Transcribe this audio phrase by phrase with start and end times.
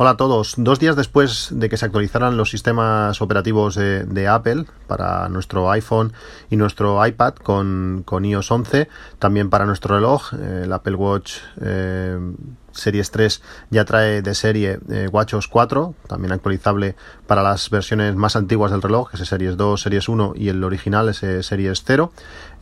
[0.00, 0.54] Hola a todos.
[0.56, 6.12] Dos días después de que se actualizaran los sistemas operativos de, Apple para nuestro iPhone
[6.48, 8.88] y nuestro iPad con, iOS 11,
[9.18, 12.16] también para nuestro reloj, el Apple Watch eh,
[12.72, 18.36] Series 3 ya trae de serie eh, WatchOS 4, también actualizable para las versiones más
[18.36, 22.12] antiguas del reloj, ese Series 2, Series 1 y el original, ese Series 0.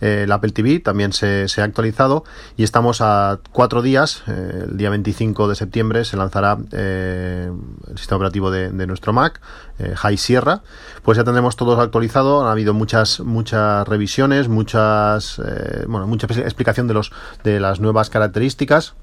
[0.01, 2.25] Eh, el Apple TV también se, ha actualizado
[2.57, 7.53] y estamos a cuatro días, eh, el día 25 de septiembre se lanzará el
[7.97, 9.41] sistema operativo de, nuestro Mac,
[9.79, 10.63] High Sierra,
[11.03, 15.41] pues ya tendremos todo actualizado, ha habido muchas, muchas revisiones, muchas,
[15.89, 18.95] bueno, mucha explicación de, los, de las nuevas características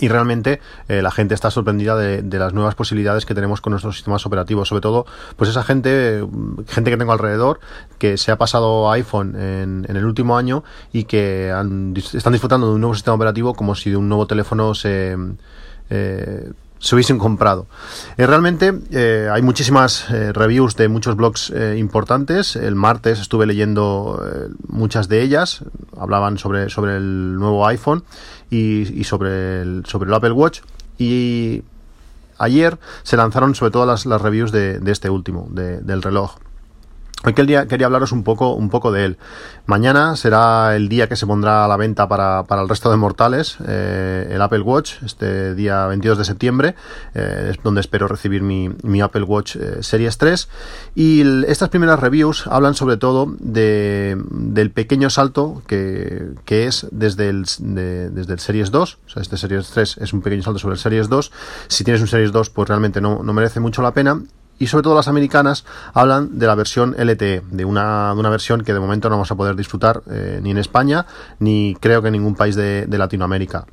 [0.00, 3.96] y realmente eh, la gente está sorprendida de, las nuevas posibilidades que tenemos con nuestros
[3.96, 4.68] sistemas operativos.
[4.68, 6.24] Sobre todo pues esa gente
[6.68, 7.60] gente que tengo alrededor
[7.98, 12.74] que se ha pasado a iPhone en, el último año y que están disfrutando de
[12.74, 15.16] un nuevo sistema operativo como si de un nuevo teléfono se
[15.90, 17.66] eh, se hubiesen comprado.
[18.16, 22.56] Eh, realmente eh, hay muchísimas eh, reviews de muchos blogs importantes.
[22.56, 24.22] El martes estuve leyendo
[24.66, 25.64] muchas de ellas.
[25.98, 28.04] Hablaban sobre, sobre el nuevo iPhone
[28.50, 30.60] y, sobre, el, sobre el Apple Watch.
[30.98, 31.62] Y
[32.38, 36.36] ayer se lanzaron sobre todo las, las reviews de, de este último, del reloj.
[37.24, 39.18] Hoy quería, quería hablaros un poco, un poco de él.
[39.66, 42.96] Mañana será el día que se pondrá a la venta para, para el resto de
[42.96, 46.74] mortales, eh, el Apple Watch, este día 22 de septiembre,
[47.14, 50.48] eh, es donde espero recibir mi, mi Apple Watch eh, Series 3.
[50.94, 57.30] Y estas primeras reviews hablan sobre todo de, del pequeño salto que, que es desde
[57.30, 58.98] el, desde el Series 2.
[59.06, 61.32] O sea, este Series 3 es un pequeño salto sobre el Series 2.
[61.66, 64.22] Si tienes un Series 2, pues realmente no, no merece mucho la pena
[64.58, 65.64] y sobre todo las americanas
[65.94, 69.30] hablan de la versión LTE, de una, de una versión que de momento no vamos
[69.30, 71.06] a poder disfrutar eh, ni en España
[71.38, 73.66] ni creo que en ningún país de, Latinoamérica.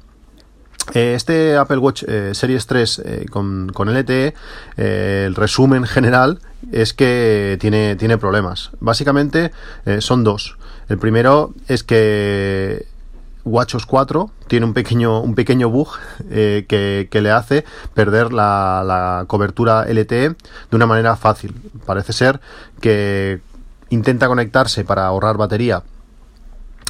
[0.94, 4.36] Eh, este Apple Watch eh, Series 3 con, con, LTE,
[4.78, 6.40] el resumen general
[6.72, 8.70] es que tiene, tiene problemas.
[8.80, 9.52] Básicamente
[10.00, 10.58] son dos.
[10.88, 12.86] El primero es que
[13.46, 15.90] WatchOS 4 tiene un pequeño, un pequeño bug
[16.30, 17.64] eh, que, le hace
[17.94, 20.36] perder la, la, cobertura LTE de
[20.72, 21.56] una manera fácil.
[21.86, 22.42] Parece ser
[22.82, 23.40] que
[23.90, 25.84] intenta conectarse para ahorrar batería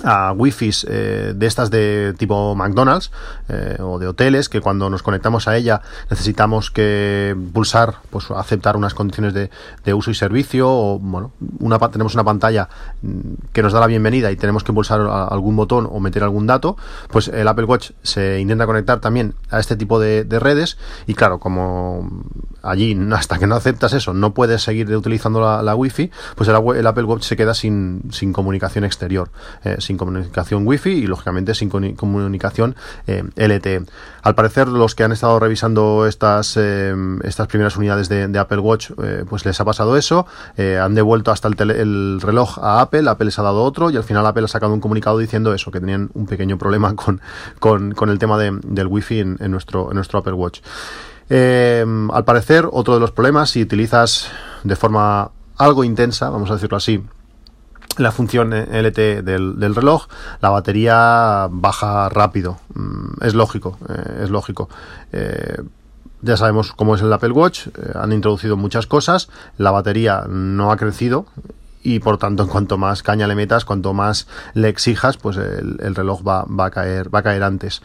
[0.04, 3.12] a wifi eh, de estas de tipo McDonald's
[3.48, 8.76] eh, o de hoteles que cuando nos conectamos a ella necesitamos que pulsar pues aceptar
[8.76, 9.50] unas condiciones de,
[9.86, 12.68] de uso y servicio o bueno una, tenemos una pantalla
[13.02, 13.20] mm,
[13.54, 16.78] que nos da la bienvenida y tenemos que pulsar algún botón o meter algún dato
[17.10, 20.78] pues el Apple Watch se intenta conectar también a este tipo de, de redes
[21.08, 22.10] y claro como
[22.62, 26.88] allí hasta que no aceptas eso no puedes seguir utilizando la, la wifi pues el,
[26.88, 29.30] Apple Watch se queda sin, sin comunicación exterior.
[29.64, 32.76] Eh, sin comunicación Wi-Fi y lógicamente sin comunicación
[33.08, 33.86] eh, LTE.
[34.22, 38.92] Al parecer los que han estado revisando estas, eh, estas primeras unidades de, Apple Watch
[39.02, 43.40] eh, pues les ha pasado eso, han devuelto hasta el, reloj a Apple, Apple les
[43.40, 46.10] ha dado otro y al final Apple ha sacado un comunicado diciendo eso, que tenían
[46.14, 46.96] un pequeño problema
[47.60, 50.60] con, con, el tema del Wi-Fi en, nuestro, en nuestro Apple Watch.
[51.30, 54.30] al parecer, otro de los problemas, si utilizas
[54.64, 57.02] de forma algo intensa, vamos a decirlo así,
[57.98, 60.08] la función LT del, reloj,
[60.42, 62.58] la batería baja rápido.
[62.74, 64.70] Mm, es lógico, eh, es lógico.
[65.12, 65.62] Eh,
[66.22, 70.72] ya sabemos cómo es el Apple Watch, eh, han introducido muchas cosas, la batería no
[70.72, 71.28] ha crecido
[71.86, 76.28] y por tanto cuanto más caña le metas, cuanto más le exijas, pues el, reloj
[76.28, 77.82] va, va, a caer, va a caer antes.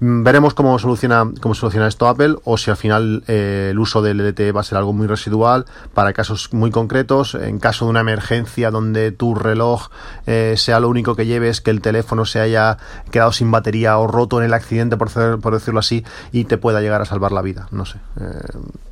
[0.00, 4.02] Mm, veremos cómo soluciona, cómo soluciona esto Apple o si al final eh, el uso
[4.02, 5.64] del LTE va a ser algo muy residual
[5.94, 9.90] para casos muy concretos, en caso de una emergencia donde tu reloj
[10.26, 12.78] eh, sea lo único que lleves, que el teléfono se haya
[13.12, 16.80] quedado sin batería o roto en el accidente, por, por decirlo así, y te pueda
[16.80, 17.68] llegar a salvar la vida.
[17.70, 17.98] No sé.
[18.20, 18.24] Eh,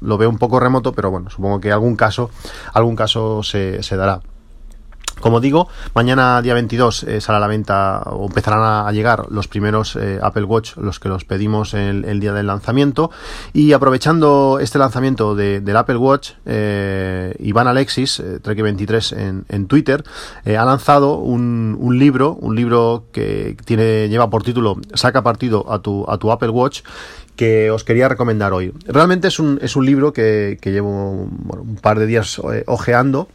[0.00, 2.30] lo veo un poco remoto, pero bueno, supongo que algún caso,
[2.72, 4.20] algún caso se, se dará.
[5.24, 9.48] Como digo, mañana día 22 eh, sale a la venta o empezarán a, llegar los
[9.48, 13.10] primeros eh, Apple Watch, los que los pedimos el, día del lanzamiento.
[13.54, 20.04] Y aprovechando este lanzamiento del Apple Watch, eh, Iván Alexis, eh, Trek23 en, Twitter,
[20.44, 26.04] ha lanzado un, libro, un libro que tiene, lleva por título Saca partido a tu,
[26.06, 26.82] a tu Apple Watch
[27.34, 28.74] que os quería recomendar hoy.
[28.84, 33.26] Realmente es un, es un libro que llevo un par de días ojeando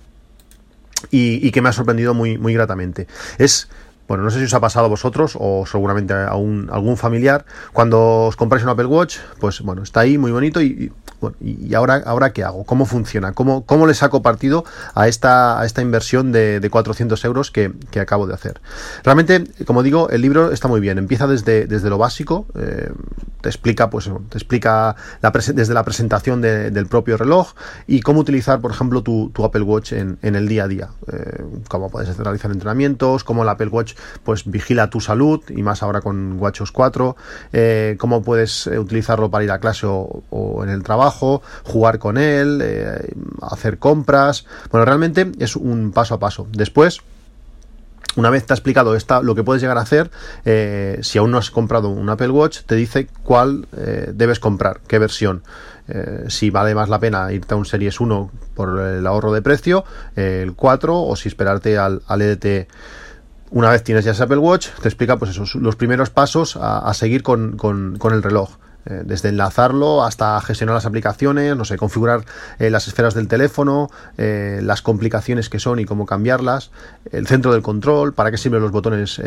[1.11, 3.07] y, que me ha sorprendido muy, muy gratamente.
[3.37, 3.69] Es
[4.07, 8.25] bueno, no sé si os ha pasado a vosotros o seguramente a algún familiar, cuando
[8.25, 10.91] os compráis un Apple Watch, pues bueno, está ahí muy bonito y,
[11.21, 14.63] bueno, y ahora, ahora qué hago, cómo funciona, cómo, cómo le saco partido
[14.95, 18.61] a esta, a esta inversión de, 400 euros que, acabo de hacer.
[19.03, 22.91] Realmente, como digo, el libro está muy bien, empieza desde, desde lo básico, eh,
[23.41, 27.53] te explica, pues, te explica desde la presentación del propio reloj
[27.87, 31.89] y cómo utilizar, por ejemplo, tu, Apple Watch en, el día a día, eh, cómo
[31.89, 33.93] puedes realizar entrenamientos, cómo el Apple Watch
[34.23, 37.15] pues vigila tu salud y más ahora con WatchOS 4,
[37.53, 42.61] eh, cómo puedes utilizarlo para ir a clase o en el trabajo jugar con él,
[42.63, 44.45] eh, hacer compras.
[44.71, 46.47] Bueno, realmente es un paso a paso.
[46.51, 47.01] Después,
[48.19, 50.11] una vez te ha explicado esta, lo que puedes llegar a hacer,
[50.45, 54.81] eh, si aún no has comprado un Apple Watch, te dice cuál eh, debes comprar,
[54.87, 55.43] qué versión.
[56.27, 59.83] si vale más la pena irte a un Series 1 por el ahorro de precio,
[60.15, 62.67] el 4, o si esperarte al, al EDT
[63.51, 66.93] una vez tienes ya ese Apple Watch, te explica pues esos, los primeros pasos a,
[66.93, 68.51] seguir con, con el reloj.
[68.89, 72.25] Eh, desde enlazarlo hasta gestionar las aplicaciones, no sé, configurar
[72.57, 76.71] eh, las esferas del teléfono, eh, las complicaciones que son y cómo cambiarlas,
[77.11, 79.21] el centro del control, para qué sirven los botones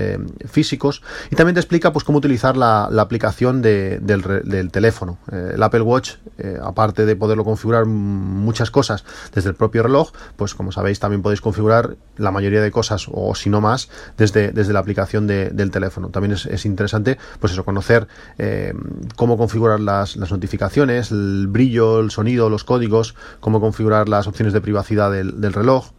[0.46, 5.18] físicos y también te explica pues cómo utilizar la, aplicación del, teléfono.
[5.30, 6.14] el Apple Watch,
[6.62, 9.04] aparte de poderlo configurar muchas cosas
[9.34, 13.34] desde el propio reloj, pues como sabéis también podéis configurar la mayoría de cosas o
[13.34, 16.08] si no más desde, desde la aplicación del teléfono.
[16.08, 18.06] También es, es, interesante pues eso, conocer
[19.16, 24.60] cómo configurar las, notificaciones, el brillo, el sonido, los códigos, cómo configurar las opciones de
[24.60, 25.90] privacidad del, reloj.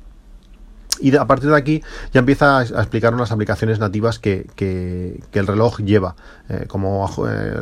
[0.99, 1.83] Y a partir de aquí
[2.13, 4.47] ya empieza a explicar unas aplicaciones nativas que,
[5.33, 6.15] el reloj lleva,
[6.49, 7.55] eh, como, eh,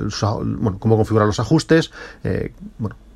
[0.80, 1.92] cómo configurar los ajustes,
[2.24, 2.54] eh,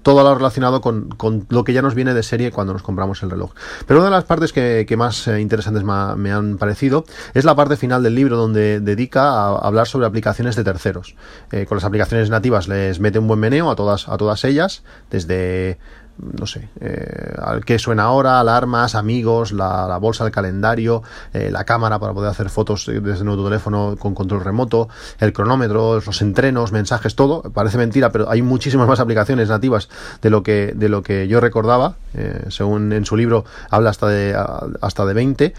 [0.05, 3.31] todo lo relacionado con, lo que ya nos viene de serie cuando nos compramos el
[3.31, 3.53] reloj.
[3.87, 7.75] Pero una de las partes que, más eh, interesantes me han parecido es la parte
[7.75, 11.15] final del libro donde dedica a hablar sobre aplicaciones de terceros.
[11.51, 14.83] Eh, con las aplicaciones nativas les mete un buen meneo a todas, a todas ellas,
[15.09, 15.79] desde
[16.17, 17.33] no sé, eh,
[17.65, 21.03] qué suena ahora, alarmas, amigos, la, bolsa del calendario,
[21.33, 24.89] eh, la cámara para poder hacer fotos desde nuestro teléfono con control remoto,
[25.19, 27.41] el cronómetro, los entrenos, mensajes, todo.
[27.41, 29.89] Parece mentira, pero hay muchísimas más aplicaciones nativas
[30.21, 31.95] de lo que, de lo que yo recordaba.
[32.13, 34.35] Eh, según en su libro habla hasta de,
[34.81, 35.53] hasta de 20.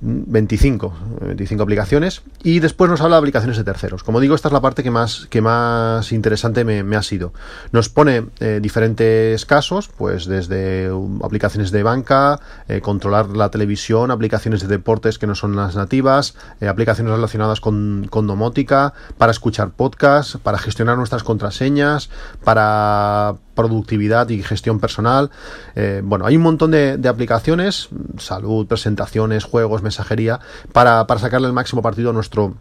[0.00, 0.92] 25,
[1.22, 4.04] 25 aplicaciones y después nos habla de aplicaciones de terceros.
[4.04, 7.32] Como digo, esta es la parte que más, que más interesante me, ha sido.
[7.72, 10.90] Nos pone eh, diferentes casos, pues desde
[11.22, 16.36] aplicaciones de banca, eh, controlar la televisión, aplicaciones de deportes que no son las nativas,
[16.60, 22.10] eh, aplicaciones relacionadas con, con domótica, para escuchar podcasts, para gestionar nuestras contraseñas,
[22.44, 25.30] para productividad y gestión personal.
[25.74, 27.88] Eh, bueno, hay un montón de, aplicaciones,
[28.18, 30.38] salud, presentaciones, juegos, mensajería,
[30.72, 32.54] para, para sacarle el máximo partido a nuestro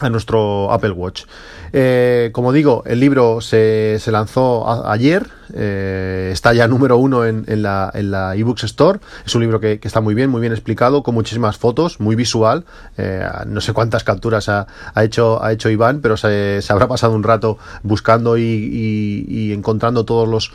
[0.00, 1.24] a nuestro Apple Watch.
[1.72, 7.44] Eh, como digo, el libro se, se lanzó ayer, eh, está ya número uno en,
[7.62, 9.00] la, en la eBooks Store.
[9.24, 12.64] Es un libro que, está muy bien, muy bien explicado, con muchísimas fotos, muy visual.
[12.96, 14.66] Eh, no sé cuántas capturas ha,
[14.96, 20.52] hecho, ha hecho Iván, pero se, habrá pasado un rato buscando y, encontrando todas los,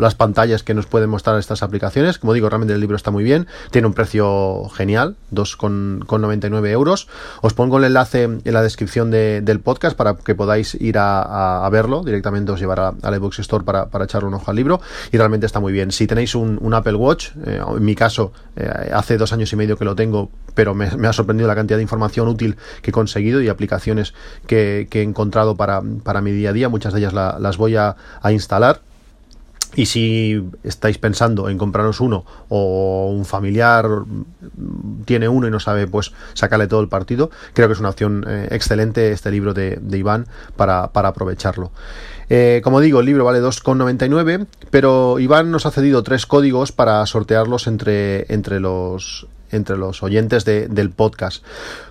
[0.00, 2.18] las pantallas que nos pueden mostrar estas aplicaciones.
[2.18, 7.08] Como digo, realmente el libro está muy bien, tiene un precio genial, 2,99 euros.
[7.40, 12.02] Os pongo el enlace en la descripción del podcast para que podáis ir a, verlo.
[12.02, 14.80] Directamente os llevará a la eBooks Store para para, echarle un ojo al libro
[15.12, 15.92] y realmente está muy bien.
[15.92, 19.76] Si tenéis un, Apple Watch, eh, en mi caso, eh, hace dos años y medio
[19.76, 23.40] que lo tengo, pero me, ha sorprendido la cantidad de información útil que he conseguido
[23.40, 24.14] y aplicaciones
[24.46, 26.68] que, he encontrado para, mi día a día.
[26.68, 27.96] Muchas de ellas las voy a,
[28.30, 28.80] instalar.
[29.74, 33.86] Y si estáis pensando en compraros uno o un familiar
[35.04, 38.24] tiene uno y no sabe pues sacarle todo el partido, creo que es una opción
[38.26, 41.72] eh, excelente este libro de, Iván para, para aprovecharlo.
[42.28, 47.04] Eh, como digo, el libro vale 2,99, pero Iván nos ha cedido tres códigos para
[47.06, 51.44] sortearlos entre, entre los entre los oyentes del podcast.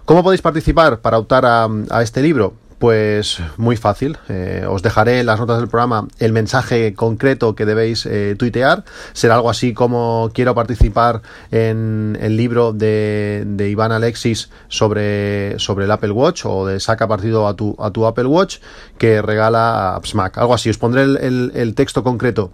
[0.03, 2.53] ¿Cómo podéis participar para optar a este libro?
[2.79, 4.17] Pues muy fácil.
[4.27, 8.83] Eh, os dejaré en las notas del programa el mensaje concreto que debéis eh, tuitear.
[9.13, 15.91] Será algo así como quiero participar en el libro de, Iván Alexis sobre, sobre el
[15.91, 18.57] Apple Watch o de saca partido a tu, a tu Apple Watch
[18.97, 20.37] que regala AppSmack.
[20.37, 20.69] Algo así.
[20.69, 22.51] Os pondré el, texto concreto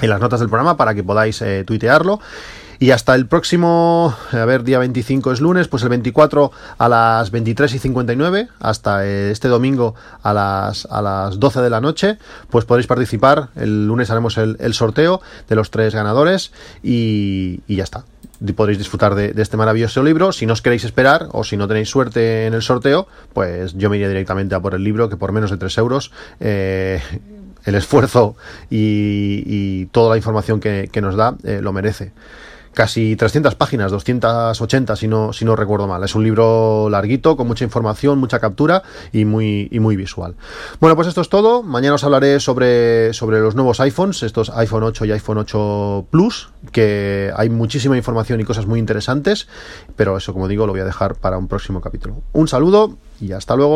[0.00, 2.20] en las notas del programa para que podáis eh, tuitearlo.
[2.78, 7.30] Y hasta el próximo, a ver, día 25 es lunes, pues el 24 a las
[7.30, 12.18] 23 y 59, hasta este domingo a las, a las 12 de la noche,
[12.50, 13.48] pues podréis participar.
[13.56, 16.52] El lunes haremos el, sorteo de los tres ganadores
[16.82, 18.04] y, ya está
[18.54, 20.30] podréis disfrutar de, este maravilloso libro.
[20.30, 23.88] Si no os queréis esperar o si no tenéis suerte en el sorteo, pues yo
[23.88, 27.00] me iría directamente a por el libro, que por menos de 3 euros eh,
[27.64, 28.36] el esfuerzo
[28.68, 32.12] y, toda la información que, nos da eh, lo merece
[32.76, 36.04] casi 300 páginas, 280 si no, si no recuerdo mal.
[36.04, 40.36] Es un libro larguito, con mucha información, mucha captura y muy, y muy visual.
[40.78, 41.62] Bueno, pues esto es todo.
[41.62, 46.50] Mañana os hablaré sobre, sobre los nuevos iPhones, estos iPhone 8 y iPhone 8 Plus,
[46.70, 49.48] que hay muchísima información y cosas muy interesantes,
[49.96, 52.20] pero eso, como digo, lo voy a dejar para un próximo capítulo.
[52.34, 53.74] Un saludo y hasta luego.